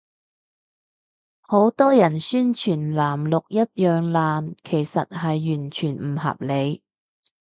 [1.43, 6.81] 好多人宣傳藍綠一樣爛，其實係完全唔合理